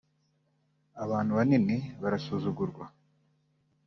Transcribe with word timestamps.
“abantu 1.03 1.31
banini 1.37 1.75
barasuzugurwa 2.01 2.85